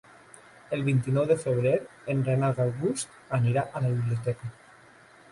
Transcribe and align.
El 0.75 0.83
vint-i-nou 0.85 1.25
de 1.31 1.35
febrer 1.41 1.73
en 2.13 2.23
Renat 2.29 2.61
August 2.65 3.13
anirà 3.39 3.65
a 3.65 3.83
la 3.85 3.93
biblioteca. 3.99 4.51